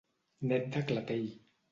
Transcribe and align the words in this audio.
Net 0.51 0.65
de 0.75 0.81
clatell. 0.91 1.29